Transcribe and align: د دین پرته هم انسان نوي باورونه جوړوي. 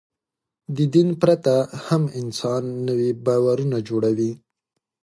د 0.75 0.77
دین 0.93 1.09
پرته 1.21 1.53
هم 1.85 2.03
انسان 2.19 2.63
نوي 2.87 3.11
باورونه 3.25 3.77
جوړوي. 3.89 4.31